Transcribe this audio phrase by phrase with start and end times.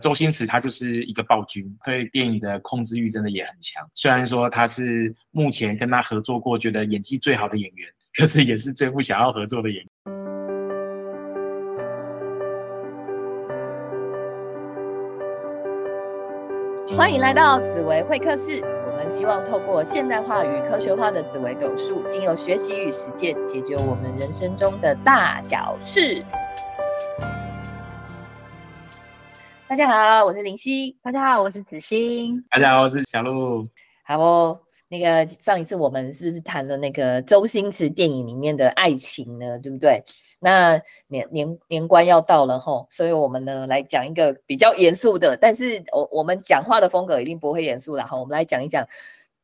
[0.00, 3.86] 周星驰他就是一个暴君，对电影的控制欲真的也很强。
[3.94, 9.86] 虽然说他是目前跟他合作过觉得演技最好的演员，可是也是最不想要合作的演员。
[16.96, 26.24] 欢迎来到紫薇会客室，我们希望透过现代化与科学化的紫薇斗数，经由学习与实践，解决我们人生中的大小事。
[29.70, 30.98] 大家好，我是林夕。
[31.00, 32.36] 大家好，我是子欣。
[32.50, 33.68] 大家好，我是小鹿。
[34.02, 39.56] 好哦，那个上一次我们是不是谈了那个周星驰电影里面的爱情呢？
[39.60, 40.02] 对不对？
[40.40, 40.72] 那
[41.06, 48.18] 年年年关要到了吼，所以我们呢来讲一个比较严肃的，但是我我们讲话的风格一定不会严肃啦哈。
[48.18, 48.84] 我们来讲一讲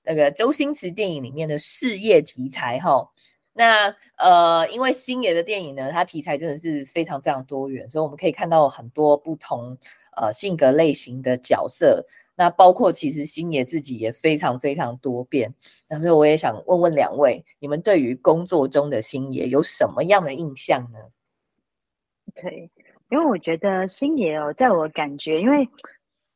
[0.02, 3.09] 那个周星驰电影里面的事业题材哈。
[3.52, 9.79] 那呃，因为星爷的电影呢，它题材真的是非常非常多元，所以我们可以看到很多不同。
[10.16, 12.02] 呃，性格类型的角色，
[12.34, 15.54] 那包括其实星爷自己也非常非常多变。
[15.90, 20.99] 那所以我也想问问两位，你们对于工作中的星爷有什么样的印象呢？
[22.35, 22.71] 对，
[23.10, 25.68] 因为我觉得星爷哦，在我感觉，因为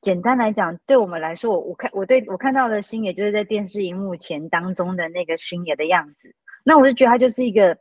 [0.02, 6.34] 简单来讲，对我们来说，我我看我对我看到的星爷，就是在电视荧幕前当中的那个星爷的样子。
[6.64, 7.76] 那我就觉得他就是一个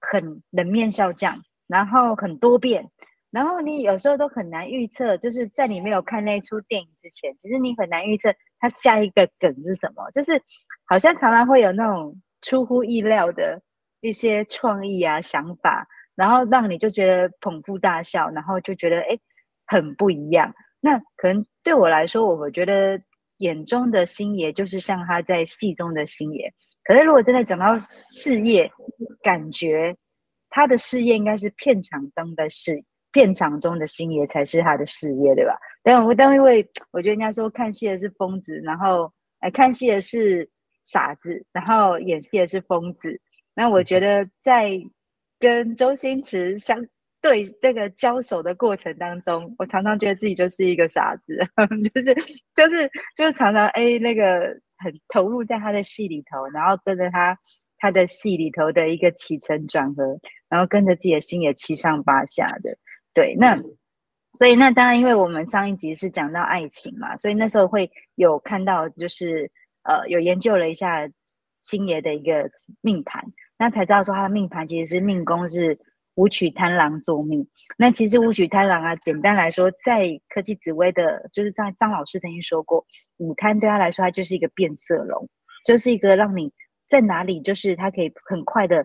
[0.00, 1.36] 很冷面笑匠，
[1.66, 2.88] 然后很多变。
[3.34, 10.40] 然后你有时候都很难预测，就是在你没有看那出电影之前，其实你很难预测他下一个梗是什么，就是
[10.86, 13.60] 好像常常会有那种出乎意料的
[14.02, 19.18] 一些创意啊想法，然后让你就觉得捧腹大笑，然后就觉得哎
[19.66, 20.54] 很不一样。
[20.80, 22.96] 那可能对我来说，我觉得
[23.38, 26.48] 眼中的星爷就是像他在戏中的星爷，
[26.84, 28.70] 可是如果真的讲到事业，
[29.24, 29.96] 感觉
[30.50, 32.84] 他的事业应该是片场中的事业。
[33.14, 35.56] 片场中的星爷才是他的事业，对吧？
[35.84, 40.46] 但我但因为我觉得人家说看戏的是疯子，然后哎看戏的是
[40.82, 43.18] 傻子，然后演戏的是疯子。
[43.54, 44.72] 那我觉得在
[45.38, 46.84] 跟周星驰相
[47.22, 51.38] 对这个交手的过程当中，我常常觉得自己就是一个傻子，
[51.94, 52.14] 就是
[52.56, 54.40] 就是就是常常哎那个
[54.78, 57.38] 很投入在他的戏里头，然后跟着他
[57.78, 62.76] 他的戏里头的一个起承转合，然后跟着自己的心也七上八下的。
[63.14, 63.56] 对，那
[64.36, 69.48] 所以那当然，因为我们上一集是讲到爱情嘛，所以那时候会有看到，就是
[69.84, 71.08] 呃，有研究了一下
[71.62, 73.24] 星爷的一个命盘，
[73.56, 75.78] 那才知道说他的命盘其实是命宫是
[76.16, 77.46] 武曲贪狼坐命。
[77.78, 82.84] 那其实武曲贪狼啊，简单来说，在科技紫薇的，就是在张老师曾经说过，
[83.18, 85.28] 武贪对他来说，他就是一个变色龙，
[85.64, 86.52] 就是一个让你
[86.88, 88.84] 在哪里，就是他可以很快的、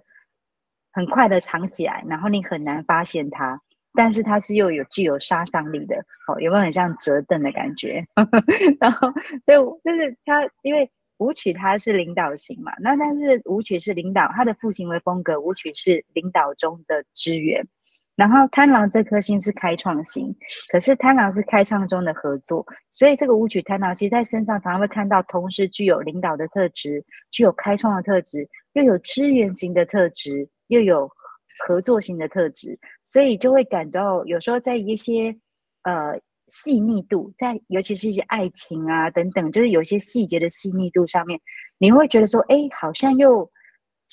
[0.91, 3.59] 很快的藏起来，然后你很难发现它。
[3.99, 8.01] 但是它是又有具有杀伤力的，哦，有没有很像折凳的感觉？
[8.79, 9.11] 然后，
[9.45, 17.61] 所以就是它，因为舞曲它是领导型嘛，那但是舞曲是领导，它的副行为风格，舞曲是领导中的支援。
[18.15, 20.33] 然后贪狼这颗星是开创型，
[20.71, 31.11] 可是贪狼是开创中的合作，所以这个舞曲贪狼其实在身上常常会看到，同时具有领导的特质，具有开创的特质，又有支援型的特质，又有。
[31.65, 35.35] 合作型的特质，所以就会感到有时候在一些
[35.83, 41.39] 呃细腻度，在尤其是一些爱情啊等等，就是有些细节的细腻度上面，
[41.77, 43.49] 你会觉得说，哎，好像又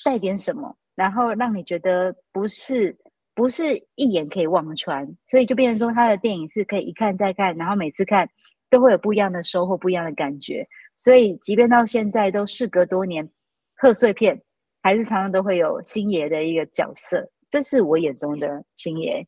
[0.03, 2.95] 带点什么，然后让你觉得不是
[3.33, 8.29] 不是一眼可以望穿，所以就变成说他的电影是可以一看再看，然后每次看
[8.69, 10.67] 都会有不一样的收获，不一样的感觉。
[10.95, 13.27] 所以即便到现在都事隔多年，
[13.75, 14.39] 贺岁片
[14.81, 17.29] 还是常常都会有星爷的一个角色。
[17.49, 19.25] 这是我眼中的星爷，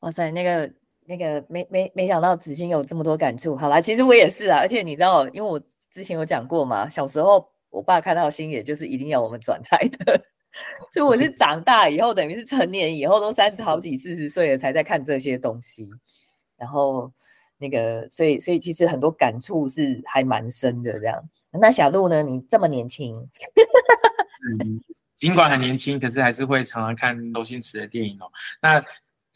[0.00, 0.72] 哇塞，那个
[1.06, 3.54] 那个没没没想到子欣有这么多感触。
[3.54, 5.60] 好啦，其实我也是啊，而且你知道，因为我
[5.92, 10.20] 之前有讲过嘛，小时候我爸看到星爷就是一定要我们转台的，
[10.90, 15.90] 所以我是长大以后，等于是成年以后都三十好几、四十岁了才在看这些东西，
[16.56, 17.12] 然后
[17.58, 20.98] 那个，所以所以其实很多感触是还蛮深的。
[20.98, 21.22] 这样，
[21.60, 22.22] 那小鹿呢？
[22.22, 23.16] 你这么年轻。
[25.16, 28.30] 尽管很年轻，可是还是会常常看周星驰的电影哦。
[28.60, 28.82] 那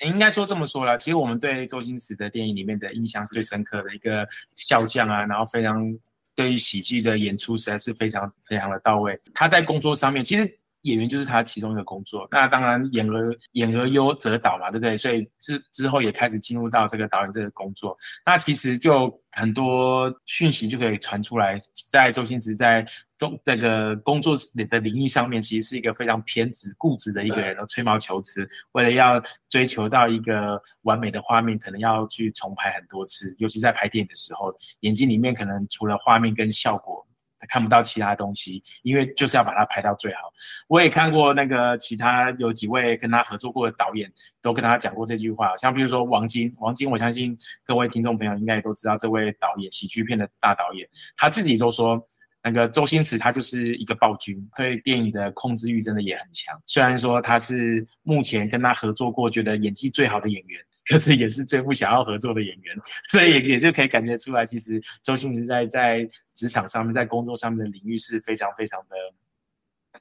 [0.06, 5.96] 应该说这么说了，其实我们对周星驰的电影里面的印象是最深刻的一个笑匠啊，然后非常
[6.34, 9.20] 对于喜剧的演出实在是非常非常的到位。
[9.34, 12.26] 他在工作上面，其实演员就是他其中一个工作。
[12.30, 14.96] 那当然演而演而优则导嘛，对不对？
[14.96, 17.96] 所以之之后也开始进入到这个导演这个工作。
[18.25, 21.58] 那其实就很多讯息就可以传出来，
[21.90, 22.86] 在周星驰在
[23.19, 24.36] 工这个工作
[24.69, 37.04] 的领域上面，其实是一个非常偏执、固执的一个人，吹毛求疵，为了要追求到一个完美的画面，可能要去重拍很多次，尤其在拍电影的时候，眼睛里面可能除了画面跟效果。
[37.38, 40.32] 他看不到其他东西，因为就是要把它拍到最好。
[40.67, 44.12] 我也看过那个其他有几位跟他合作过的导演，
[44.43, 45.56] 都跟他讲过这句话。
[45.56, 52.00] 像比如说王晶，王晶，我相信各位听众朋友应该也都知道这位导演，喜剧片的大导演，他自己都说，
[52.43, 56.61] 那个周星驰他就是一个暴君，对电影的控制欲真的也很强。
[56.67, 60.61] 虽然说他是目前跟他合作过觉得演技最好的演员。
[60.88, 62.76] 可是也是最不想要合作的演员，
[63.08, 68.96] 所以也就可以感觉出来，其实周星驰在在职场上面，在工作上面的领域是非常非常的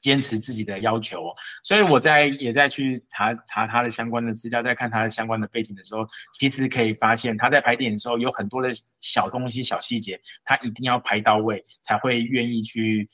[0.00, 1.30] 坚持自己的要求。
[1.62, 6.06] 所以我在也在去查查他的相关的资料，在看他的相关的背景的时候，
[6.38, 8.70] 其实可以发现他在拍电影的时候有很多的
[9.00, 13.06] 小东西、小细节，他一定要拍到位，才会愿意去。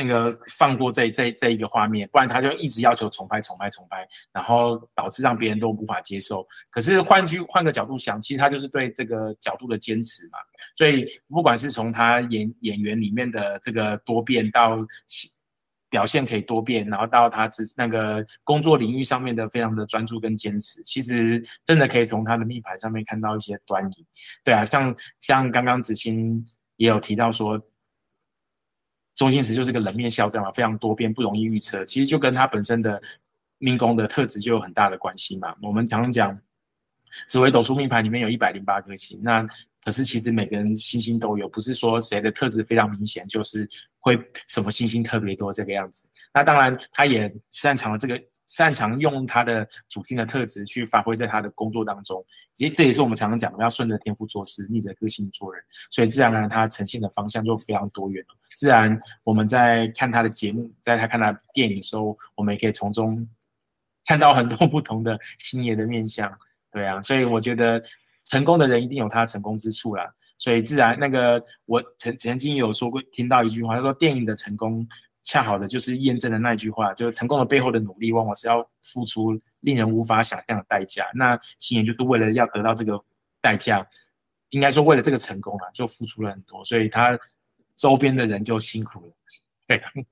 [0.00, 6.46] 那个放过这这这一个画面，不然他就一直要求重拍重拍重拍，然后导致让别人都无法接受。
[6.70, 10.38] 可是换句换个角度想，其实他就是对这个角度的坚持嘛。
[10.74, 14.78] 所以不管是从他演演员里面的这个多变到
[15.90, 24.06] 表现可以多变，然后到他只那个工作领域上面的非常的专注跟坚持，其实真的可以从他的命盘上面看到一些端倪。
[24.42, 26.42] 对啊，像像刚刚子欣
[26.76, 27.60] 也有提到说。
[29.20, 31.84] 周星驰就是个冷面笑匠嘛，非常多变，不容易预测。
[31.84, 32.98] 其实就跟他本身的
[33.58, 35.54] 命宫的特质就有很大的关系嘛。
[35.60, 36.40] 我们常常讲，
[37.28, 39.46] 紫微斗数命盘里面有一百零八颗星，那
[39.84, 43.68] 可是其实每个人星星都有，不是说谁的特质非常明显，就是
[43.98, 46.08] 会什么星星特别多这个样子。
[46.32, 48.18] 那当然，他也擅长了这个。
[48.50, 58.34] 擅长用他的主听的特质去发挥在他的工作当中，其实这也是我们常常讲的，要顺着天赋做事，逆着个性做人，所以自然而然他呈现的方向就非常多元了。
[58.56, 63.24] 自然我们在看他的节目，在他看他的电影的时候，我们也可以从中
[64.04, 66.28] 看到很多不同的星爷的面相。
[66.72, 67.80] 对啊，所以我觉得
[68.24, 70.12] 成功的人一定有他成功之处啦。
[70.38, 74.84] 所以自然那个我曾曾经有说过，听到一句话，他说电影的成功。
[75.22, 81.10] 恰好的就是验证了那句话，就是成功的背后的努力，往往是要付出令人无法想象的代价。
[81.14, 82.98] 那青年就是为了要得到这个
[83.40, 83.86] 代价，
[84.48, 87.18] 应该说为了这个成功啊，就付出了很多，所以他
[87.76, 89.12] 周边的人就辛苦了。
[89.66, 89.80] 对，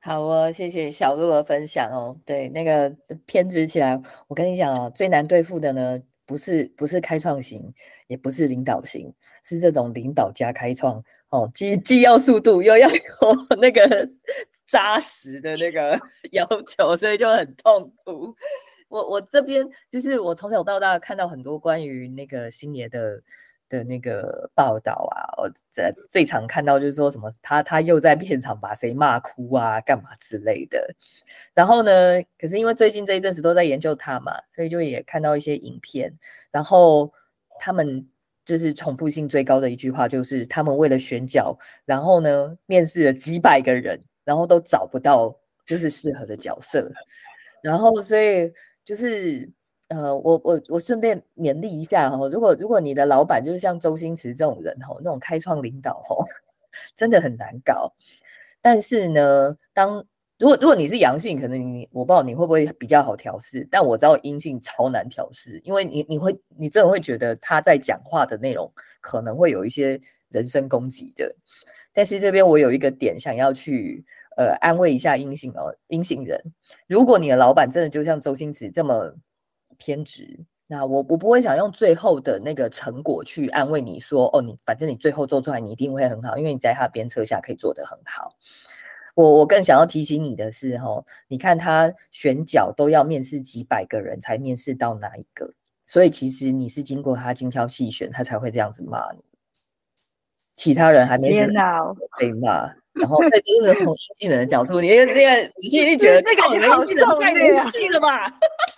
[0.00, 2.18] 好哦，谢谢小鹿的分享哦。
[2.24, 2.94] 对，那个
[3.26, 7.72] 偏执起来，我跟你讲啊，最难对付的呢，不是不是开创型，
[8.06, 9.12] 也不是领导型，
[9.42, 11.02] 是这种领导加开创。
[11.30, 14.08] 哦，既既要速度，又要有那个
[14.66, 15.98] 扎实的那个
[16.32, 18.34] 要求，所以就很痛苦。
[18.88, 23.22] 我我这边就是我从小到大看到很多关于那个星爷的
[23.68, 30.94] 的那个报道啊，我在最常看到就是说什么他他又在片场把谁骂哭啊，干嘛之类的。
[31.52, 36.10] 然后呢，可是因为最近这一阵子都在研究他嘛，所以就也看到一些影片，
[36.50, 37.12] 然后
[37.60, 38.08] 他们。
[38.48, 41.54] 就是重复性最高的一句话，就是他们为了选角，
[41.84, 46.90] 然后呢，面试了几百个人，然后都找不到就是适合的角色，
[47.62, 48.50] 然后所以
[48.86, 49.46] 就是
[49.88, 56.16] 呃，我我我顺便勉励一下哈，如果如果你的老板就是像周星驰这种人哈，那种开创领导哈，
[56.96, 57.92] 真的很难搞。
[58.62, 60.02] 但是呢，当
[60.38, 71.34] 如果如果你是阳性，可能你我不知道你会不会比较好调试，但我知道阴性超难调试，因为你你会你真的会觉得他在讲话的内容可能会有一些人身攻击的。
[71.92, 74.04] 但是这边我有一个点想要去
[74.36, 76.40] 呃安慰一下阴性哦阴性人，
[76.86, 79.12] 如果你的老板真的就像周星驰这么
[79.76, 88.36] 偏执，那我我不会想用最后的那个成果去安慰你说哦你反正你最后做出来你一定会很好，因为你在他鞭策下可以做得很好。
[89.18, 95.52] 我我更想要提醒你的是，哈，你看他选角都要面试几百个人才面试到哪一个，
[95.84, 99.24] 所以其实你是经过他精挑细选，他才会这样子骂你。
[100.54, 101.32] 其他人还没
[102.16, 108.30] 被骂，然后再真的从阴性人的角度，你这个仔细一觉得，这个你好受虐了吧？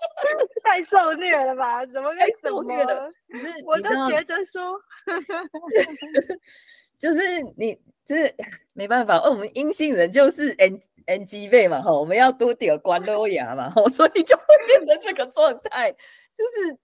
[0.64, 1.84] 太受虐了吧？
[1.84, 3.10] 怎么太受虐了？
[3.30, 4.80] 可是我都觉得说，
[6.98, 7.78] 就是你。
[8.16, 8.34] 是
[8.72, 16.78] 没办法，哦我们阴性人就是 N N G 位嘛，哈，我们要多点关多牙嘛，哈， 所以就会变成这个状态，就是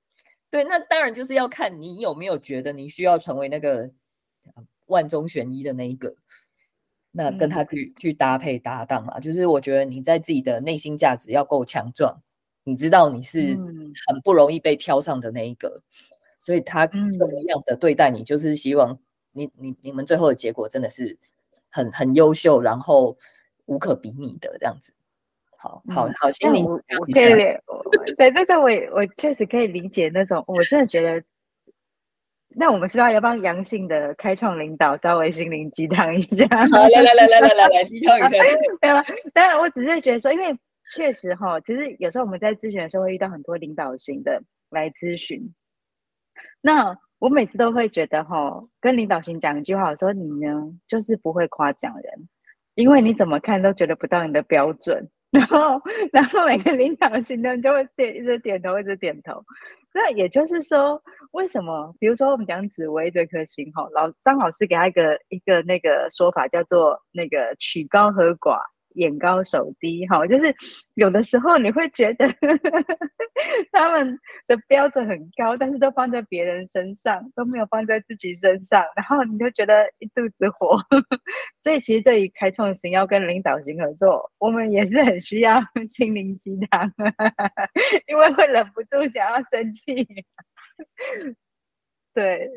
[0.51, 3.91] 对，那当然就是要看你有没有觉得你需要成为那个
[4.87, 6.15] 万中选一的那一个，
[7.11, 12.21] 那跟他去去搭配搭档嘛，就是我觉得你在自己的内心价值要够强壮，
[12.65, 13.57] 你知道你是
[14.07, 15.83] 很不容易被挑上的那一个，
[16.39, 18.99] 所以他怎么样的对待你，就是希望
[19.37, 21.17] 你你你们最后的结果真的是
[21.71, 23.17] 很很优秀，然后
[23.67, 24.93] 无可比拟的这样子。
[25.59, 31.23] 好好好，心灵我可以，对这个我我确实可以理解那种，我真的觉得。
[32.59, 36.47] 那我们是不是要帮阳性的开创领导稍微心灵鸡汤一下？
[36.73, 38.29] 好，来来来来来来来鸡汤一下。
[38.81, 38.95] 没有，
[39.35, 40.59] 当然我只是觉得说，因为
[40.95, 45.53] 确实哈，其实有时候我们在咨询的时候会遇到很多领导型的来咨询。
[46.63, 50.53] 那我每次都会觉得哈，跟领导型讲一句话，我说你呢
[50.87, 52.29] 就是不会夸奖人，
[52.75, 55.09] 因为你怎么看都觉得不到你的标准。
[55.37, 55.83] 然后，
[56.13, 59.43] 然后每个领导型的人就会点一直点头，一直点头。
[59.93, 61.93] 那也就是说，为什么？
[61.99, 68.61] 比如说，我们讲紫薇这颗星，哈，老张老师给他一个一个那个说法，叫做那个曲高和寡。
[68.97, 70.55] 眼高手低，哈，就是
[70.95, 72.29] 有的时候你会觉得
[73.73, 80.79] 他们的标准很高，但是都放在别人身上，都没有放在自己身上，然后你就觉得一肚子火。
[81.57, 86.93] 所以其实对于开创型要跟领导型合作，我们也是很需要心灵鸡汤，
[88.09, 90.07] 因为会忍不住想要生气。
[92.15, 92.51] 对。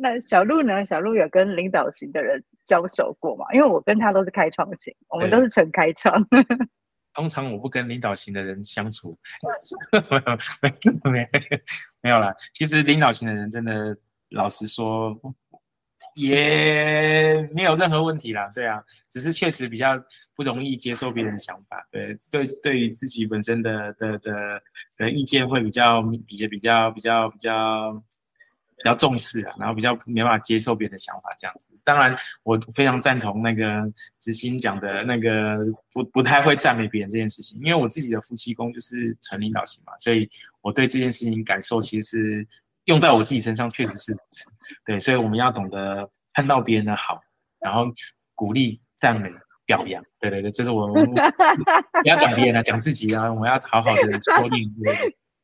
[0.00, 0.84] 那小鹿呢？
[0.84, 3.44] 小鹿有跟领导型的人交手过吗？
[3.52, 6.26] 因为我跟他都是开创型，我们都是纯开创。
[7.14, 9.18] 通常我不跟领导型的人相处，
[10.62, 11.28] 没有没
[12.02, 12.34] 没有啦。
[12.52, 13.96] 其实领导型的人真的，
[14.30, 15.16] 老实说，
[16.14, 18.50] 也没有任何问题啦。
[18.54, 20.00] 对啊，只是确实比较
[20.36, 21.84] 不容易接受别人的想法。
[21.90, 24.62] 对对，对于自己本身的的的
[24.96, 28.02] 的意见会比较比较比较比较比较。
[28.82, 31.68] 比较重视啊，然后比较没办法接受别人的想法这样子。
[31.84, 33.82] 当然，我非常赞同那个
[34.18, 35.58] 子欣讲的那个
[35.92, 40.28] 不不太会赞美别人这件事情，因为我自己的夫妻宫就是纯领导型嘛，所以
[40.62, 42.48] 我对这件事情感受其实是
[42.84, 44.44] 用在我自己身上确实是如此
[44.86, 47.20] 对，所以我们要懂得看到别人的好，
[47.60, 47.84] 然后
[48.34, 49.30] 鼓励、赞美、
[49.66, 50.02] 表扬。
[50.18, 54.74] 对对对，这是我 不要讲别人啊，讲自己啊，我们要好好的说明。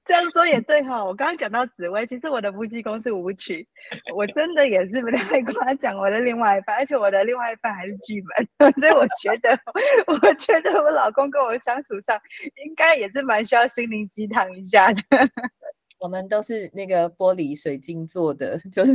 [0.07, 3.67] 这样说也对哈，我刚刚讲到紫薇，其实我的夫妻宫是舞曲，
[4.15, 8.23] 我真的也是不太会夸奖我的另外一半，而且我的另外一半还是剧
[8.59, 9.59] 本， 所以我觉得，
[10.07, 12.19] 我觉得我老公跟我相处上
[12.65, 15.03] 应该也是蛮需要心灵鸡汤一下的。
[15.99, 18.95] 我们都是那个玻璃水晶做的，就是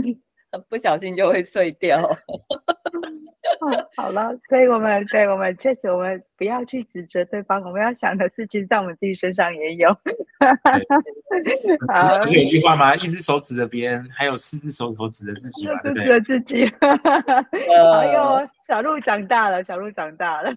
[0.70, 2.02] 不小心就会碎掉。
[3.96, 9.90] 好了，所以我们对我们确实，我们不要去指责对方，我们要想的是，其实在我们自己身上也有。
[11.88, 12.96] 好，有一句话吗？
[12.96, 15.80] 一只手指着别人，还有四只手手指着自己嘛？
[15.84, 16.06] 对不对？
[16.06, 16.66] 指着自己。
[16.80, 20.52] 哎呦，小鹿长大了，小鹿长大了。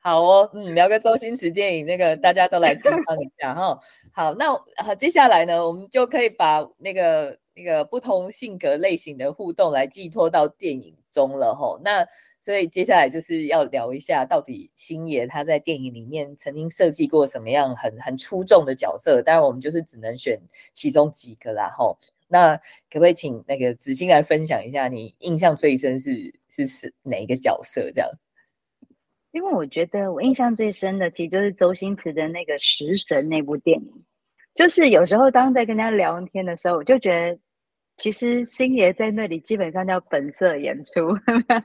[0.00, 3.78] 好哦，嗯，聊个周星驰电影，那个大家都来支持一下哈。
[4.12, 7.38] 好，那好，接下来呢，我们就可以把那个。
[7.54, 12.02] 那个不同性格类型的互动来寄托到电影中了吼，那
[12.40, 19.20] 所以接下来就是要聊一下，到底星爷他在电影里面曾经设计过什么样很很出众的角色？
[19.20, 20.40] 当然我们就是只能选
[20.72, 21.98] 其中几个啦吼。
[22.26, 27.90] 那可不可以请那个子欣来分享一下，你印象最深是是是哪一个角色？
[27.92, 28.10] 这样？
[29.32, 34.04] 因为我觉得我印象最深的，其实就是周星驰的那个《食神》那部电影。
[34.54, 37.38] 就是有时候当在跟人家聊天的时候，我就觉得，
[37.96, 41.16] 其实星爷在那里基本上叫本色演出，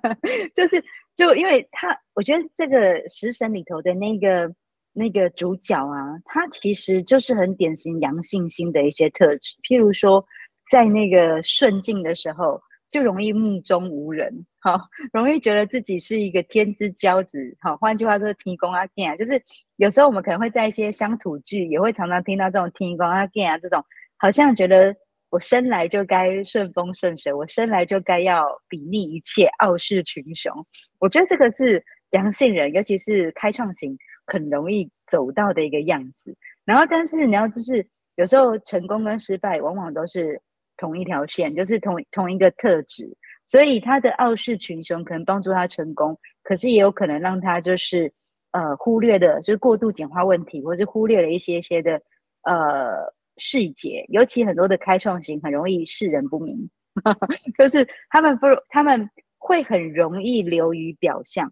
[0.56, 0.82] 就是
[1.16, 4.50] 就因为他，我觉得这个食神里头的那个
[4.94, 10.26] 那个主角啊，他其实就是很典型阳性星的一些特质，譬如说
[10.72, 12.62] 在那个顺境的时候。
[12.90, 14.80] 就容易目中无人，好，
[15.12, 19.42] 容易觉得自己是一个天之骄子，好，换句话说，天公阿健啊，就是
[19.76, 23.84] 有时候我们可能会在一些乡土剧，也会常常听到这种天公阿健啊这种，
[24.18, 24.96] 好像觉得
[25.30, 30.54] 我生来就该顺风顺水，我生来就该要睥睨一切，傲视群雄。
[31.00, 36.34] 我觉得这个是阳性人，尤其是开创型，很容易走到的一个样子。
[36.64, 40.42] 然后，但是你要就是有时候成功跟失败，往往都是。
[40.78, 43.12] 同一条线就是同同一个特质，
[43.46, 48.12] 所以他的傲视群雄可能帮助他成功，可是也有可能让他就是
[48.52, 52.02] 呃忽略的，就是过度简化问题，或是忽略了一些些的
[52.44, 54.06] 呃细节。
[54.10, 56.70] 尤其很多的开创型很容易世人不明，
[57.58, 61.52] 就是他们不他们会很容易流于表象，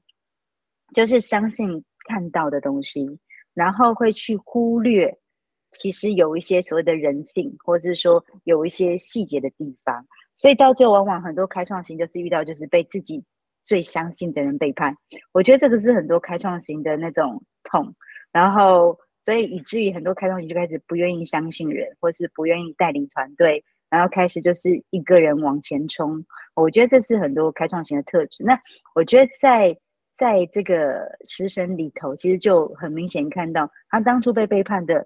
[0.93, 3.05] 就是相信看到的东西，
[3.53, 5.17] 然后会去忽略。
[5.77, 10.05] 其实有一些所谓的人性，或者是说有一些细节的地方，
[10.35, 13.23] 所以到最后往往很多开创型就是遇到就是被自己
[13.63, 14.95] 最相信的人背叛。
[15.31, 17.93] 我觉得这个是很多开创型的那种痛，
[18.31, 26.23] 然后所以以至于很多开创型就开始不愿意相信人，或是不愿意带领团队，然后开始就是一个人往前冲。
[26.55, 28.43] 我觉得这是很多开创型的特质。
[28.43, 28.59] 那
[28.93, 29.77] 我觉得在
[30.13, 35.05] 在这个食神里头，其实就很明显看到他当初被背叛的。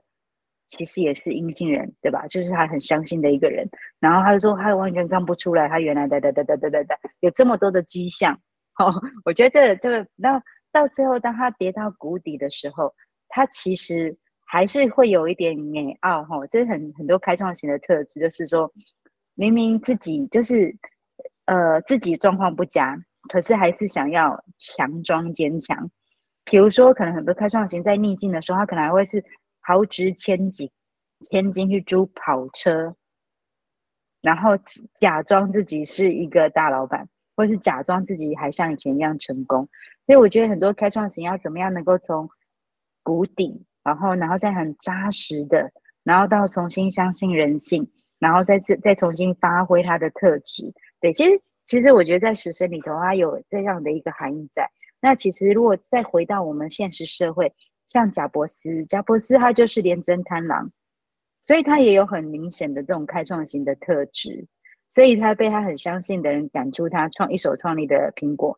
[0.70, 2.28] 其实也是阴性人，对吧？
[2.28, 3.68] 就是他很相信的一个人，
[4.00, 8.40] 然后他就说他完全看不出来，他原来的的的的的的的有这么多的迹象。
[8.78, 8.94] 哦，
[9.26, 12.94] 我觉得这这个，那到最后当他跌到谷底的时候，
[13.30, 16.46] 他其实还是会有一点美傲哈。
[16.48, 18.72] 这是很很多开创型的特质，就是说
[19.34, 20.74] 明明自己就是
[21.46, 22.96] 呃自己状况不佳，
[23.28, 25.90] 可是还是想要强装坚强。
[26.46, 29.24] 比如说，可能很多开创型在逆境的时候，他可能还会是。
[29.70, 30.72] 豪值千几
[31.22, 32.96] 千金去租跑车，
[34.20, 34.58] 然后
[34.96, 39.70] 假装自己是一个大老板，或是假装自己还像以前一样成功。
[40.08, 42.28] 所以我觉得很多开创型要怎么样能够从
[43.04, 45.72] 谷底，然后然后再很扎实的，
[46.04, 50.74] 然后到重新相信人性，然后再次再重新发挥他的特质。
[51.00, 54.68] 对，其实其实我觉得在食神里头，它有这样的一个含义在。
[55.00, 57.54] 那其实如果再回到我们现实社会。
[57.90, 60.72] 像贾伯斯，贾伯斯他就是廉贞贪狼，
[61.42, 64.46] 所以他也有很明显的这种开创型的特质，
[64.90, 68.56] 所以他被他很相信的人赶出他创一手创立的苹果，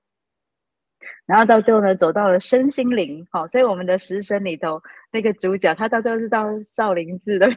[1.26, 4.82] 然后到最后呢，走到了身心灵，好，所以我们的食神里头
[5.14, 7.48] 那个主角，他到最后是到少林寺的，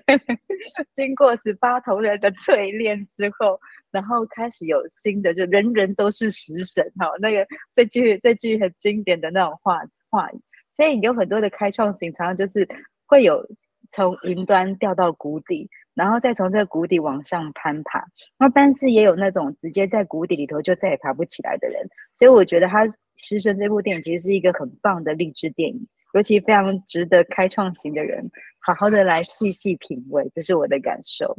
[0.92, 3.58] 经过十八铜人的淬炼之后，
[3.90, 10.40] 然后开始有新的，就人人都是食神，哈，那个这句这句很经典的那种话话语。
[10.74, 12.68] 所以有很多的开创型，常常就是
[13.06, 13.46] 会有
[13.90, 18.04] 从云端掉到谷底，然后再从这个谷底往上攀爬。
[18.38, 21.80] 那但是也有那种直接在谷底里头就再也爬不起来的人。
[22.12, 22.84] 所以我觉得他
[23.16, 28.28] 《师生》这部电影其实是一个很棒的励志电影，尤其非常值得开创型的人
[28.58, 30.28] 好好的来细细品味。
[30.32, 31.36] 这是我的感受。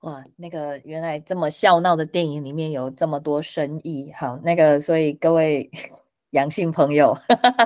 [0.00, 5.70] 哇，那个原来这么笑闹的电影里面有这么多深意，好，那个所以各位
[6.30, 7.14] 阳性朋友，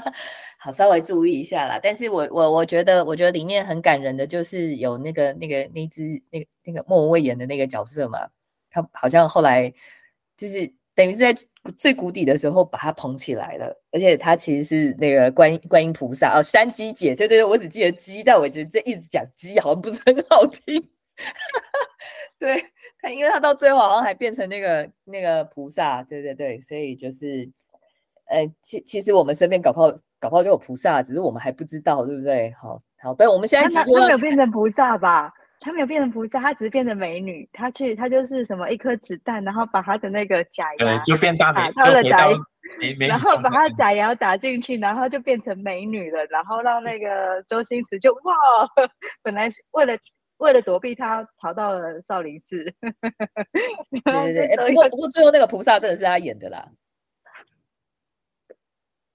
[0.59, 1.79] 好稍微注意一下啦。
[1.81, 8.27] 但是我我我觉得，我觉得里面很感人的就是有那个那个那只那个那个莫文蔚演的那个角色嘛，
[8.69, 9.73] 他好像后来
[10.37, 11.33] 就是等于是在
[11.79, 20.83] 最谷底的时候把他捧起来了，而且他其实是那个观观音菩萨哦，山鸡姐，对对对，我只记得鸡，但我觉得这一直讲鸡好像不是很好听。
[22.39, 22.63] 对
[23.01, 27.49] 他，因为他到最后好像还变成那个那个菩萨，对对对，所以就是，
[28.29, 32.53] 呃，其其实我们身边搞不好搞不好就有菩萨，只是我们还不知道，对不对？
[32.61, 35.33] 好，好，对，我们现在他没有变成菩萨吧？
[35.61, 37.49] 他没有变成菩萨，他只是变成美女。
[37.51, 42.37] 他去，他就是什么一颗子弹，然后把他的那个假牙，就变大美，他的假牙，
[43.09, 48.35] 然后把他假牙打进去，然后就变成美女了，然后让那个周星驰就哇，
[49.23, 49.97] 本来是为了。
[50.39, 52.65] 为了躲避他，逃到了少林寺。
[54.05, 56.71] 对对对， 不过不过最后那个菩萨真的是他演的啦。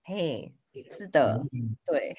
[0.03, 0.53] 嘿。
[0.91, 1.41] 是的，
[1.85, 2.15] 对，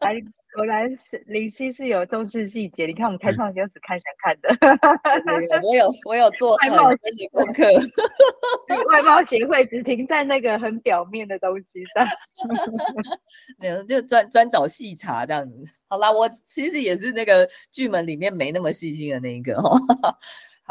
[0.00, 0.20] 哎，
[0.54, 2.86] 果然是林夕是有重视细节。
[2.86, 4.48] 你看我们开创就只看想看的，
[5.62, 7.62] 我有我有做外貌心理功课，
[8.90, 12.06] 外貌协会只停在那个很表面的东西上，
[13.58, 15.64] 没有就专专找细查这样子。
[15.88, 19.78] 好啦，我其实也是那个剧门里面没那么细心的那一个哈。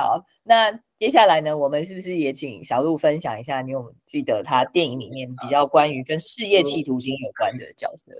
[0.01, 3.61] 好，那接下来呢，我们是不是也请小鹿分享一下？
[3.61, 8.11] 你有记得他电影里面比较关于跟事业企图心有关的角色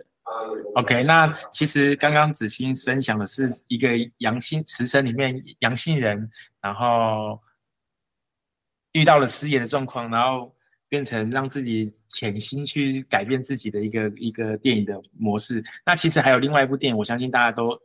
[0.75, 3.89] ？OK，那其实刚刚子欣分享的是一个
[4.19, 6.29] 阳性词神里面阳性人，
[6.61, 7.39] 然后
[8.91, 10.53] 遇到了失业的状况，然后
[10.87, 15.63] 变成让自己潜心去改变自己的一个一个电影的模式。
[15.83, 17.81] 那其实还有另外一部电影，我相信大家都。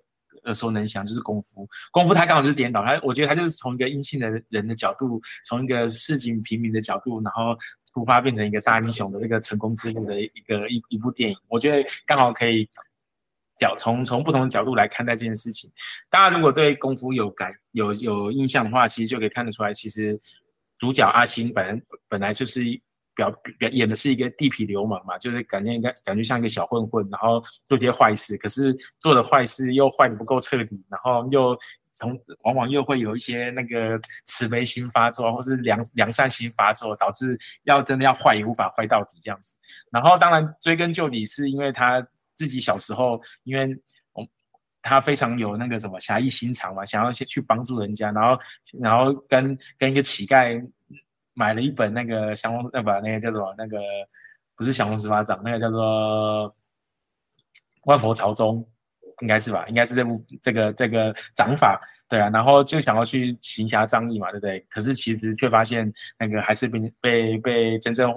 [0.47, 7.57] 耳熟能详就是功夫，功夫他刚好就是颠倒，他我觉得他就是从一个阴性的人的角度，从一个市井平民的角度，然后
[7.93, 12.69] 出发变成一个大英雄的这个成功之路的一个一一部电影，我觉得刚好可以
[13.61, 15.71] 角从从不同的角度来看待这件事情。
[16.11, 20.21] 大家如果对功夫有感有有印象的话，其实就可以看得出来，其实
[20.79, 22.61] 主角阿星本人本来就是。
[23.17, 31.59] 表表演的是一个地痞流氓嘛，就是感觉应该感觉像一个小混混，然后做些坏事，可是做的坏事又坏的不够彻底，然后又
[31.95, 39.55] 从往往又会有一些那个慈悲心发作，或是良良善心发作，导致要真的要坏也无法坏到底这样子。
[39.91, 43.75] 然后当然追根究底，是因为他自己小时候，因为
[44.13, 44.23] 我
[44.83, 48.39] 他非常有那个什么侠义心肠嘛，想要先去帮助人家，然后
[48.79, 50.63] 然后跟跟一个乞丐
[51.39, 53.79] 买了一本那个降龙呃不那个叫做那个
[54.57, 56.57] 不是降龙十八掌，那个叫做
[57.85, 58.67] 万佛朝宗，
[59.21, 59.67] 应该是吧？
[59.69, 61.79] 应该是这部这个这个掌法。
[62.09, 64.61] 对啊，然后就想要去行侠仗义嘛，对不对？
[64.71, 68.11] 可是其实却发现那个还是被被被真正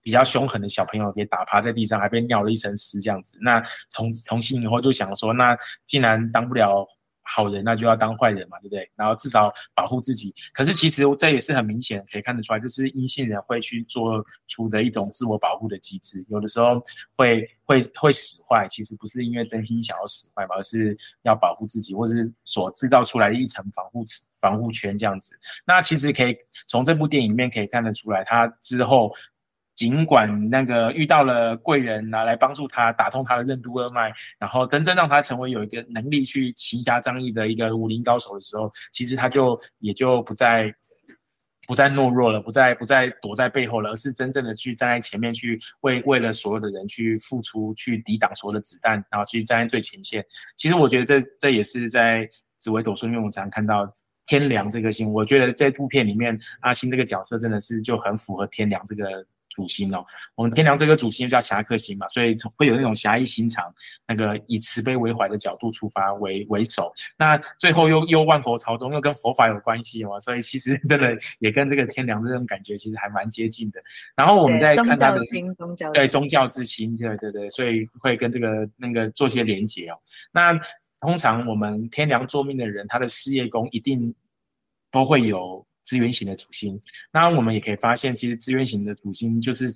[0.00, 3.36] 比较凶狠的小朋友给打趴在地上，还被尿了一身屎这样子。
[3.42, 6.86] 那从从今以后就想说，那既然当不了。
[7.24, 8.88] 好人那就要当坏人嘛，对不对？
[8.94, 10.34] 然后至少保护自己。
[10.52, 16.24] 可是其实这也是很明显可以看得出来，就是阴性人会去做出的一种自我保护的机制。
[16.28, 16.80] 有的时候
[17.16, 24.04] 会会会使坏，其实不是因为真心想要使坏嘛，而是要保护自己，或是所制造出来的一层防护
[24.38, 25.32] 防护圈这样子。
[25.66, 29.12] 那其实可以从这部电影里面可以看得出来，他之后。
[29.74, 40.72] 尽管那个遇到了贵人拿来帮助他打通他的任督二脉，然后真正让他成为有一个能力去行侠仗义的一个武林高手的时候，其实他就也就不再
[41.66, 50.24] 不再懦弱了，不再不再躲在背后了，而是真正的去站在前面去为为了所有的人去付出，去抵挡所有的子弹，然后去站在最前线。
[50.56, 53.92] 其实我觉得这这也是在紫薇斗数，因为我常看到
[54.26, 59.26] 天良这个星，我觉得这部片里面阿星这个角色真的是就很符合天良这个。
[59.54, 63.72] 主星哦，我们天梁这个主星叫侠客星嘛，所以会有那种侠义心肠，
[64.06, 66.92] 那个以慈悲为怀的角度出发为为首。
[67.16, 73.80] 那最后又又万佛朝宗，又跟佛法有关系嘛，所以其实真的也跟这个天梁这种感觉其实还蛮接近的。
[74.16, 75.20] 然后我们再看他的
[75.54, 79.96] 宗教对宗教之心，对对对，所以会跟这个那个做些连结哦。
[80.32, 80.60] 那
[81.00, 84.14] 通常我们天梁做命的人，他的事业宫一定
[84.90, 85.64] 都会有。
[85.84, 86.80] 资源型的主星，
[87.12, 89.66] 那我们也可以发现，其实资源型的主星就是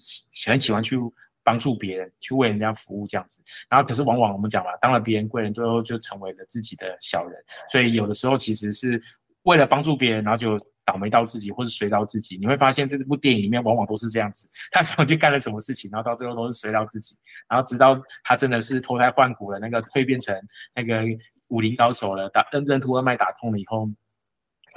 [0.49, 0.97] 很喜欢去
[1.45, 3.41] 帮助别人，去为人家服务这样子。
[3.69, 7.39] 然后，可是往往我们讲嘛，当了别人贵人，最后就成为了自己的小人。
[7.71, 9.01] 所以，有的时候其实是
[9.43, 12.37] 为了帮助别人，然后就倒霉到自己，或是随到自己。
[12.39, 17.15] 你会发现，这部电影里面往往都是这样子，他想去干了什么事情，然后到最后都是随到自己。
[17.49, 20.35] 然后，直到他真的是脱胎换骨了，那个蜕变成
[20.75, 21.03] 那个
[21.49, 23.91] 武林高手了，打真正突二脉打通了以后。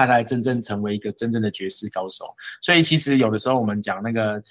[0.07, 2.25] 他才真正成为一个真正的绝世高手，
[2.61, 4.41] 所以其实有的时候我们讲那个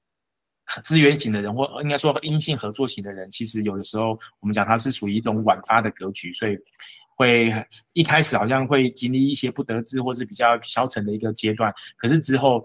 [0.84, 6.56] 资源型的人，或应该说阴性合作型的人，其实有的时候我们讲他是属于一种晚发的格局，所以
[7.16, 7.52] 会
[7.92, 12.62] 一开始好像会经历一些不得志或是比较消沉的一个阶段，可是之后。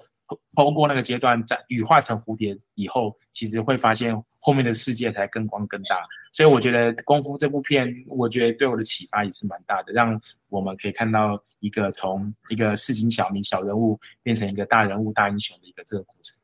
[0.56, 4.12] 通过那个阶段，在羽化成蝴蝶以后，其实会发现
[4.46, 6.06] 后面的世界才更光更大。
[6.32, 16.38] 所以我觉得《功夫》这部片，我觉得对我的启发也是蛮大的，让我们可以看到一个从一个市井小民、小人物变成一个大人物、大英雄的一个这个过程。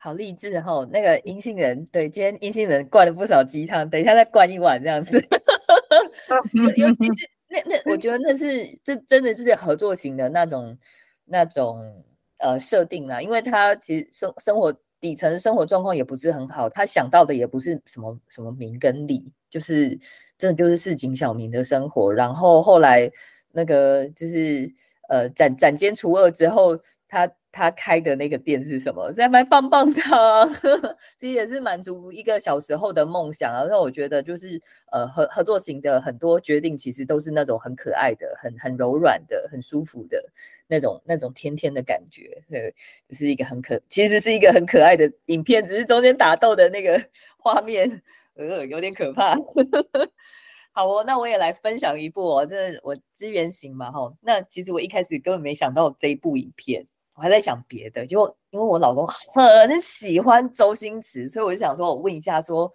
[0.00, 0.84] 好励志哈！
[0.90, 5.16] 那个阴性人，对，今天阴性人灌了不少鸡汤，等一下再灌一碗这样子。
[6.76, 10.76] 尤其是那那，我觉得那是这真的是合作型的那种。
[11.30, 12.02] 那种
[12.38, 19.98] 呃设定啦，因为他其实生生活底层生活状况也不是很好，他想到的也不是什么什么名跟利，就是
[20.36, 22.12] 真的就是市井小民的生活。
[22.12, 23.10] 然后后来
[23.52, 24.72] 那个就是
[25.08, 27.30] 呃斩斩奸除恶之后，他。
[27.50, 29.12] 他开的那个店是什么？
[29.12, 30.48] 在卖棒棒糖，
[31.18, 33.52] 其实也是满足一个小时候的梦想。
[33.52, 34.60] 然后我觉得就是
[34.92, 40.22] 呃合合作型的很多决定，其实都是那种很可爱的、很很柔软的、很舒服的
[40.66, 42.40] 那种那种甜甜的感觉。
[42.50, 42.74] 对，
[43.08, 47.02] 就是一个很可，其实是一个很可爱的影片，只是中间打斗的那个
[47.38, 48.02] 画面
[48.34, 49.34] 呃有点可怕。
[50.70, 54.12] 好哦，那我也来分享一部哦，这我资源型嘛哈。
[54.20, 56.86] 那其实我一开始根本没想到这一部影片。
[57.18, 62.70] 我还在想别的，结果因为我老公很喜欢周星驰，所以我就想说，我问一下，说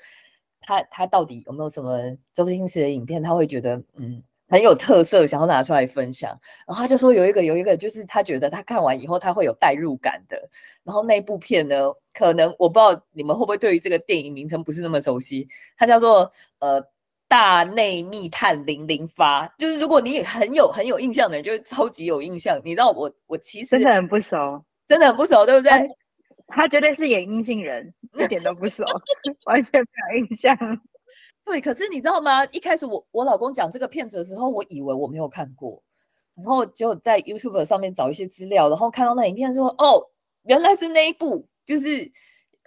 [0.59, 1.97] 他他到底有没有什么
[2.33, 6.37] 周星驰的影片，他会觉得嗯很有特色，想要拿出来分享。
[6.67, 10.37] 然后他就说有一个有一个，就是他觉得他看完以后他会有代入感的。
[10.83, 11.77] 然后那部片呢，
[12.13, 16.29] 可能我不知道你们会不会对于这个电影名称不是那么熟悉，它叫做
[16.59, 16.85] 呃。
[17.27, 22.61] 大内密探零零发，就是如果你很有很有印象的人，就是超级有印象。
[22.63, 25.71] 你知道我我其实真的很不熟，真的很不熟，对不对？
[26.47, 28.83] 他绝对是演阴性人，一点都不熟，
[29.47, 30.55] 完全没有印象。
[31.43, 32.45] 对，可是你知道吗？
[32.47, 35.81] 一开始我我老公讲这个片子的时候，我以为我没有看过，
[36.35, 39.99] 然后就在 YouTube 上面找一些资料，然后看到那影片说，哦，
[40.43, 42.11] 原来是那一部，就是。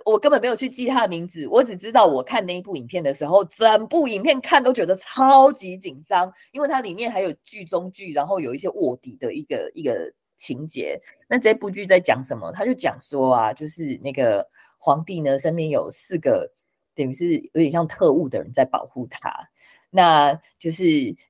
[0.07, 10.97] 我根本没有去记他的名字，我只知道我看那一部影片的时候，整部影片看都觉得超级紧张，因为它里面还有剧中剧，然后有一些卧底的一个一个情节。
[11.29, 12.53] 那这部剧在讲什么？
[12.53, 14.47] 他就讲说啊，就是那个
[14.79, 16.49] 皇帝呢身边有四个
[16.95, 19.29] 等于是有点像特务的人在保护他。
[19.91, 20.85] 那就是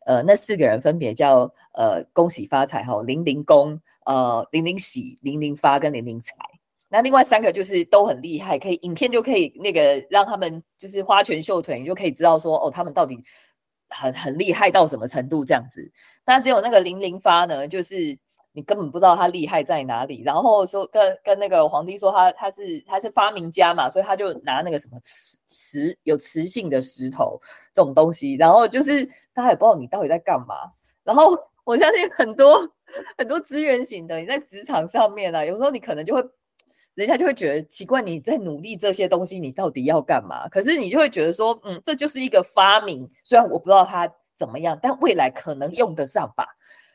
[0.04, 6.34] 呃，那四个人分别叫呃，恭喜发财哈，零零恭，呃，零零喜，零零发跟零零财。
[6.96, 13.22] 那另外三个就是都很厉害，可以影片就可以那个让他们就是花拳绣腿，你就可以知道说哦，他们到底
[13.90, 15.92] 很很厉害到什么程度这样子。
[16.24, 18.18] 但只有那个零零发呢，就是
[18.52, 20.22] 你根本不知道他厉害在哪里。
[20.22, 27.38] 然后说跟跟那个皇帝说他他是他是发明家嘛，所以他就拿那个什么磁磁有磁性的石头
[27.74, 29.04] 这种东西，然后就是
[29.34, 30.54] 大家也不知道你到底在干嘛。
[31.04, 32.66] 然后我相信很多
[33.18, 36.24] 很多资源型的，你在职场上面啊，有时候你可能就会。
[36.96, 40.48] 人家就会觉得奇怪，你在努力这些东西，你到底要干嘛？
[40.48, 46.46] 可是你就会觉得说，嗯，这就是一个发明，虽然我不知道它怎么样，但未来可能用得上吧。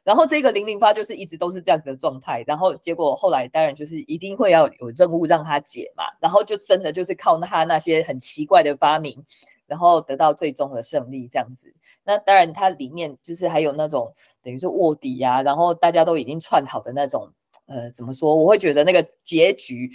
[0.04, 9.24] 然后这个零零发就是一直都是这样子的状态，然后结果后来当然就是一定会要有任务让他解嘛，然后就真的就是靠他那些很奇怪的发明，
[9.68, 11.72] 然后得到最终的胜利这样子。
[12.04, 14.12] 那当然它里面就是还有那种
[14.42, 17.32] 等于说卧底呀，然后大家都已经串好的那种。
[17.68, 18.36] 呃，怎么说？
[18.36, 19.90] 我会觉得那个结局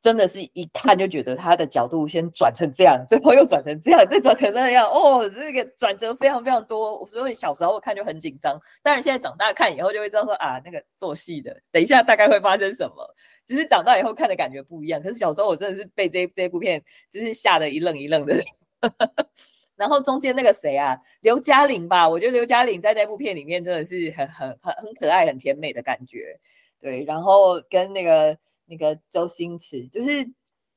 [0.00, 4.88] 真的是一看就觉得他的角度先转成这样，最后又转成这样，再转成那样。
[4.88, 8.60] 哦，这个转折非常非常多，所以小时候看就很紧张。
[8.82, 13.14] 当然现在长大看以后就会知道说啊，那个做戏的，等一下大概会发生什么。
[13.44, 15.02] 只是长大以后看的感觉不一样。
[15.02, 18.36] 可是小时候我真的是被这这部片就是吓得一愣一愣的。
[19.76, 26.38] 然后中间那个谁啊，刘嘉玲吧，我觉得刘嘉玲在那部片里面真的是很很很很可爱、很甜美的感觉。
[26.80, 28.36] 对，然后跟那个
[28.66, 30.24] 那个周星驰，就是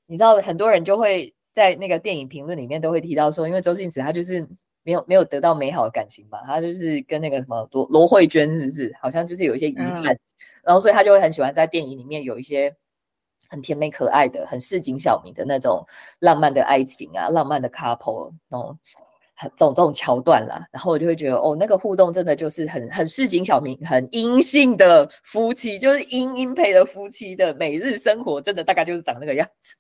[0.05, 4.47] 你知道，很多人就会在那个电影评论里面都会提到说，因为周星驰他就是
[4.83, 10.03] 没有没有得到美好的感情嘛，他就是跟那个什么罗罗慧娟是不是，好像就是有一些遗憾，
[10.63, 12.75] 然后所以他就会很喜欢在电影里面有一些
[13.49, 15.85] 很甜美可爱的、很市井小民的那种
[16.19, 18.77] 浪漫的爱情啊，浪漫的 couple 那种。
[19.47, 29.75] 这种这种桥段啦，然后我就会觉得哦，那个互动真的就是很很市井小民、很阴性的夫妻，就是阴阴配的夫妻的每日生活，真的大概就是长那个样子。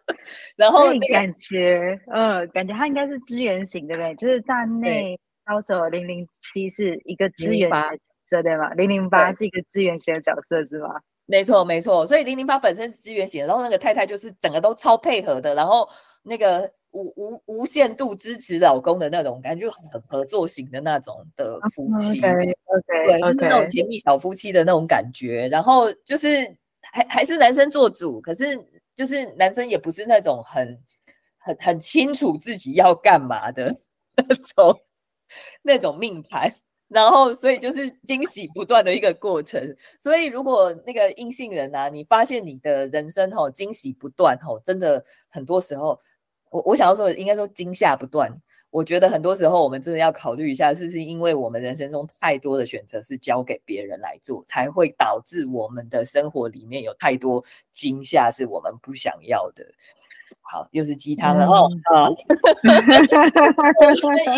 [0.56, 4.14] 然后感觉，嗯，感觉他应该是资源型，对不对？
[4.16, 7.78] 就是大内高手零零七是一个资源角
[8.26, 8.74] 色，对吗？
[8.74, 10.90] 零零八是一个资源型的角色，是吗？
[11.24, 12.06] 没错，没错。
[12.06, 15.88] 所以零零八本身是资源型，然后那个太太就是整个都超配合的，然后
[16.22, 16.70] 那个。
[16.92, 25.48] 无无无限度支持老公的那种感觉，很合作型的那种的夫妻，对，就是那种甜蜜小夫妻的那种感觉。
[25.48, 26.28] 然后就是
[26.80, 28.58] 还还是男生做主，可是
[28.96, 30.78] 就是男生也不是那种很
[31.36, 33.70] 很很清楚自己要干嘛的
[34.16, 34.80] 那种
[35.62, 36.50] 那种命盘。
[36.88, 39.76] 然后所以就是惊喜不断的一个过程。
[40.00, 46.00] 所以如果那个阴性人啊，你发现你的人生吼惊喜不断吼，真的很多时候。
[46.50, 48.30] 我我想要说，应该说惊吓不断。
[48.70, 59.64] 我觉得很多时候，我们真的要考虑一下，是不是因为我们人生中太多的选择是交给别人来做，才会导致我们的生活里面有太多惊吓是我们不想要的。
[60.40, 61.68] 好，又是鸡汤了哦。
[61.92, 62.08] 啊，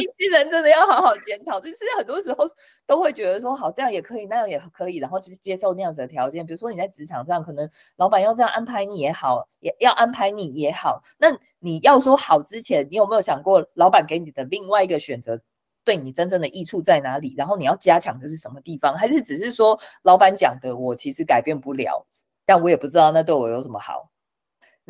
[0.00, 2.44] 一批人真的要好好检讨，就是很多时候
[2.86, 6.44] 都会觉得说，好这样也可以，那样也可以，然后就是接受那样子的条件。
[6.44, 11.02] 比如说你在职场上，可能老板要这样安排你也好，也要安排你也好。
[11.18, 15.40] 那你要说好之前，你有没有想过，老板给你的另外一个选择，
[15.84, 17.34] 对你真正的益处在哪里？
[17.36, 18.96] 然后你要加强的是什么地方？
[18.96, 22.04] 还是只是说老板讲的，我其实改变不了，
[22.44, 24.10] 但我也不知道那对我有什么好。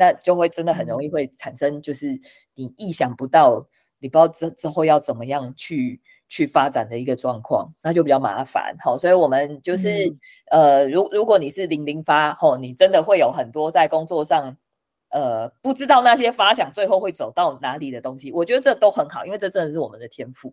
[0.01, 2.19] 那就会真的很容易会产生，就是
[2.55, 3.63] 你意想不到，
[3.99, 8.75] 你不知道之之后要怎么样去去发展的一个状况，那就比较麻烦。
[8.79, 9.89] 好，所以我们就是
[10.49, 14.57] 呃，如如果你是零零发，吼，你真的会有很多在工作上，
[15.09, 20.51] 呃，不知道那些发想最后会走到哪里的东西，我觉得这都很好，因为这真的是我们的天赋。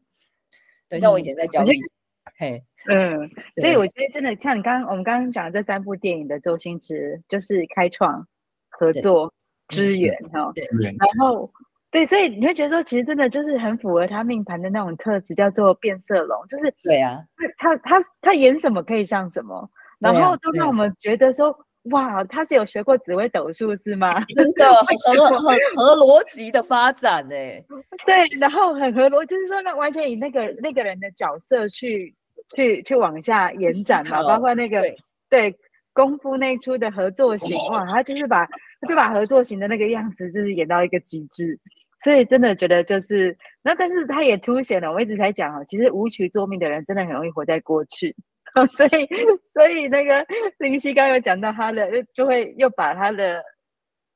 [0.91, 1.89] 等一下我以前在教历史，
[2.37, 8.29] 嘿，嗯，所以我觉得真的像你刚刚我们刚刚讲的这三部电影的周星驰，就是开创。
[8.71, 9.35] 合作
[9.69, 11.51] 支援哈，然后
[11.91, 17.19] 对，所以你会觉得说，其实真的就是很符合他命盘的那种特质，叫做变色龙，就是对啊，
[17.57, 24.23] 他他他演什么可以像什么，然后都让我们觉得说，哇，他是有学过紫微斗数是吗？
[24.37, 25.39] 真的 很合
[25.77, 27.35] 合逻辑的发展呢。
[28.05, 32.15] 对，然后很合逻，就是说，那完全以那个那个人的角色去
[32.55, 34.83] 去去往下延展嘛，包括那个
[35.31, 35.57] 对
[35.95, 38.47] 功夫那出的合作型，哇，他就是把。
[38.87, 41.59] 就把合作型的那个样子，就是演到一个极致，
[42.05, 48.15] 所以真的觉得就是那，但是他也凸显了我一直在讲哦，其实无曲作命的人真的很容易活在过去，
[48.71, 49.09] 所以
[49.43, 50.25] 所以那个
[50.59, 53.43] 林夕刚有讲到他的，就会又把他的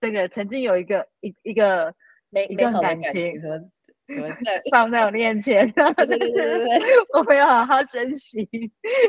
[0.01, 1.93] 那个曾经有一个一一个
[2.31, 3.43] 美一段感感情情
[4.45, 6.81] 在放在我面前， 对对对对对对
[7.15, 8.47] 我没有好好珍惜。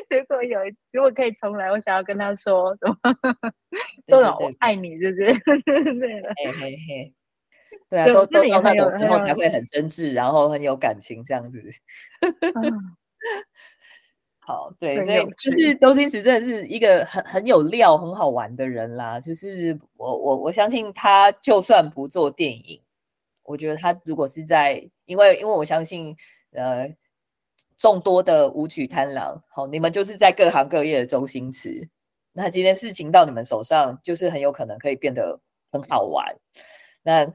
[0.10, 0.60] 如果有，
[0.92, 2.98] 如果可以重来，我想要跟他说什么？
[4.08, 5.34] 说什么对我爱你，是不是？
[6.00, 7.14] 对了，嘿嘿嘿，
[7.90, 11.62] 对啊，都都到那种时候才会很真挚，然后很有感情这样子。
[12.22, 12.96] 嗯
[14.46, 19.18] 好，对，所以就是周星驰真的是一个很很有料、很好玩的人啦。
[19.18, 22.82] 就是我我我相信他就算不做电影，
[23.44, 26.16] 我觉得他如果是在，因为因为我相信
[26.52, 26.90] 呃
[27.78, 31.88] 众多的舞曲贪狼，好，你们就是在各行各业的周星驰。
[32.32, 35.40] 那今天事情到你们手上，就是很有可能可以变得
[35.72, 36.36] 很好玩。
[37.04, 37.32] 那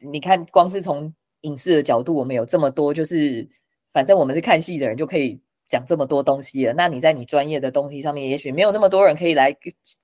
[0.00, 3.48] 你看，光是从影视的角度，我们有这么多，就是
[3.92, 5.40] 反正我们是看戏的人，就可以
[5.72, 6.74] 讲这么多东西了。
[6.74, 9.56] 那你在你专业的东西上面，也许没有那么多人可以来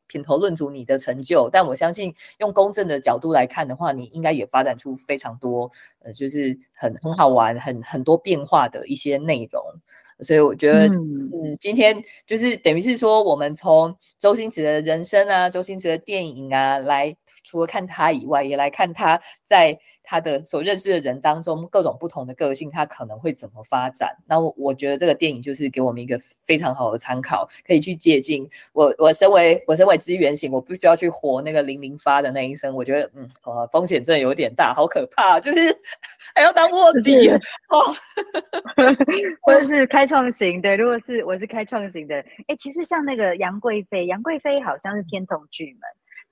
[0.06, 5.70] 品头论足你的成就，但我相信用公正的角度来看的话，你应该也发展出非常多，
[6.02, 9.62] 呃，就是很很好玩、很很多变化的一些内容。
[10.20, 17.14] 所以我觉得，嗯嗯，今天就是等于是说，我们从周星驰的人生啊，周星驰的电影啊，来
[17.48, 24.14] 除了看他以外，也来看他在他的所认识的人当中各种不同的个性，他可能会怎么发展。
[24.26, 28.46] 那我我觉得这个电影就是给我们一个非常好的参考，可以去借鉴。
[28.74, 35.74] 我我身为我身为资源型，我不需要去活那个零零发的那一生，我觉得嗯，呃，风险真的有点大，好可怕，就是
[36.34, 37.94] 还要当卧底哦。
[39.40, 42.14] 或者是开创型的，如果是我是开创型的，
[42.46, 45.80] 哎，其实像那个杨贵妃，杨贵妃好像是天同巨门，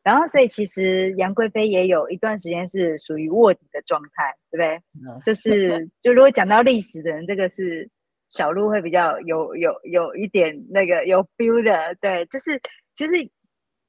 [0.07, 4.77] 然后所以其实杨贵妃也有一段时间是属于卧底的状态，对不对？
[5.05, 7.91] 嗯就是就如果讲到历史的人，这个是
[8.29, 12.57] 小鹿会比较有有有一点那个有 feel 的，对，就是
[12.95, 13.11] 其实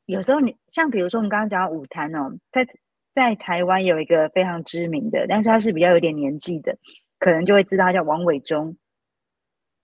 [0.07, 2.67] 有时候你像比如说我们刚刚讲到舞坛哦，在
[3.13, 6.75] 在台湾有一个非常知名的，但是他是比较有点年纪的，
[7.19, 8.75] 可能就会知道他叫王伟忠，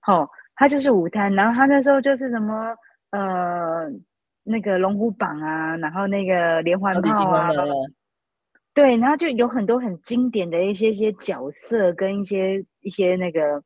[0.07, 2.75] 哦，他就是舞坛，然后他那时候就是什么
[3.11, 3.87] 呃
[4.43, 7.49] 那个龙虎榜啊，然后那个连环炮啊
[8.73, 13.63] 对，然后就有很多很经典的一些一些角色跟一些一些那个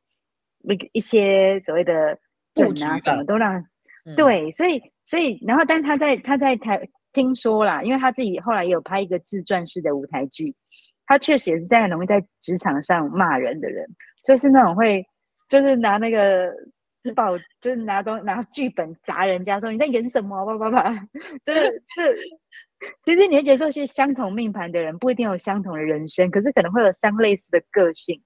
[0.62, 2.16] 那个一些所谓的
[2.54, 3.58] 布梗啊什么都让
[4.04, 6.80] 嗯对，所以所以然后但他在他在台
[7.12, 10.54] 听说啦，因为他自己后来也有拍一个自传式的舞台剧，
[11.06, 13.86] 他确实也是在很容易在职场上骂人的人，
[14.22, 15.04] 就是那种会
[15.48, 16.52] 就是拿那个。
[17.14, 21.08] 报就是拿东拿剧本砸人家说你在演什么叭叭叭，
[21.44, 21.60] 就是
[21.94, 22.16] 是
[23.04, 28.22] 其实你会觉得说，是相同命盘的人不一定有相同的人生，可是可能会有相类似的个性。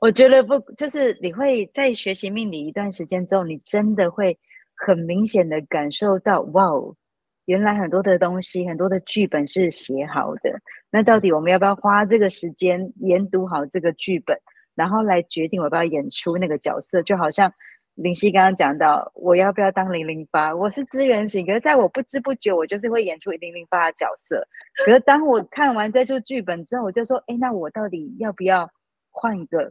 [0.00, 4.38] 我觉得不，就是你会在学习命理一段时间之后，你真的会
[4.74, 6.96] 很明显的感受到，哇哦，
[7.44, 10.58] 原来很多的东西，很多的剧本是写好的。
[10.90, 14.34] 那到底我们要不要花这个时间研读好这个剧本，
[14.74, 17.02] 然后来决定我要不要演出那个角色？
[17.02, 17.52] 就好像
[17.96, 20.54] 林夕刚刚讲到，我要不要当零零八？
[20.54, 24.46] 我是资源型，可是在我不知不觉，我就是会演出零零八的角色。
[24.84, 28.70] 可是当我看完这出剧本之后，我就说，哎，那我到底要不要
[29.10, 29.70] 换一个，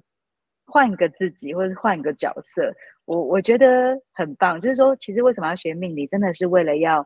[0.66, 2.72] 换一个自己，或者换一个角色？
[3.06, 7.04] 我我觉得很棒，就是说，其实为什么要学命理，真的是为了要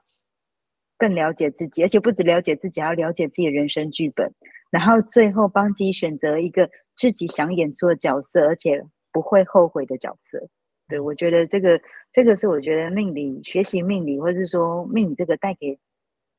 [0.97, 4.29] 更了解自己，而且不止了解自己，还要了解自己的人生剧本，
[4.69, 10.47] 然后最后帮自己选择一个自己想演出的角色，而且不会后悔的角色。
[10.88, 11.79] 对，我觉得这个
[12.12, 15.79] 这个是我觉得命理学习命理，或者是说命理这个带给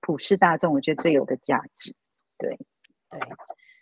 [0.01, 1.95] 普世大众，我觉得最有的价值。
[2.37, 2.51] 对，
[3.11, 3.21] 对，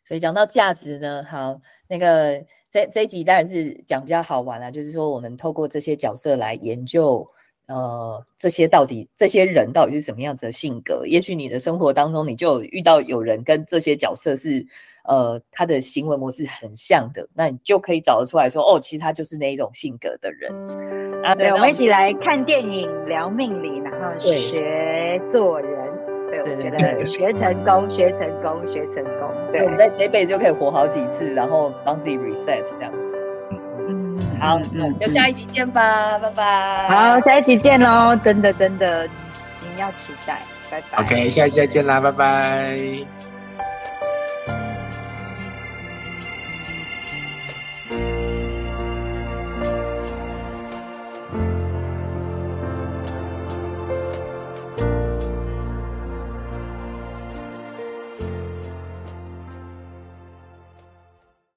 [0.04, 7.28] 所以讲到价值呢，好，那个这这一集当然是讲比较好玩啦，就是说我们透过这些角色来研究，
[7.72, 11.06] 呃，这些到底这些人到底是什么样子的性格？
[11.06, 14.64] 也许你的生活当中你就遇到有人跟这些角色是，
[15.04, 20.52] 呃，他的行为模式很像的，那你就可以找得出来说，哦，其实他就是那一种性格的人
[21.24, 21.34] 啊。
[21.34, 25.90] 对，我们一起来看电影、聊命理，然后学做人。
[26.28, 29.30] 对，我对对觉得学成功，学成功，学成功。
[29.50, 33.12] 对，对我们，在这一辈子就可以活好几次，然后帮自己 reset 这样子。
[34.42, 36.88] 嗯好，嗯那我们就下一集见吧，拜拜。
[36.88, 38.16] 好，下一集见喽！
[38.16, 39.06] 真的真的，
[39.56, 41.02] 紧要期待，拜拜。
[41.04, 43.21] OK，下一集再见啦，拜拜。